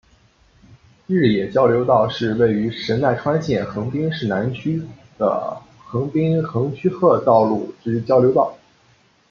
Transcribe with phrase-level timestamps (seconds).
[1.05, 4.81] 日野交流道是位于神奈川县横滨市南区
[5.19, 8.51] 的横滨横须贺道路之交流道。